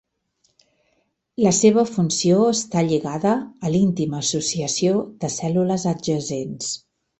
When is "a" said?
3.69-3.73